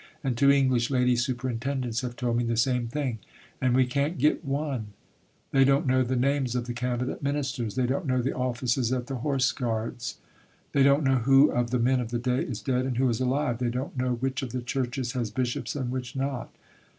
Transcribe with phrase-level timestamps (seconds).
[0.23, 3.19] And two English Lady Superintendents have told me the same thing.
[3.61, 4.93] And we can't get one....
[5.51, 7.75] They don't know the names of the Cabinet Ministers.
[7.75, 10.17] They don't know the offices at the Horse Guards.
[10.71, 13.19] They don't know who of the men of the day is dead and who is
[13.21, 13.59] alive.
[13.59, 16.51] They don't know which of the Churches has Bishops and which not.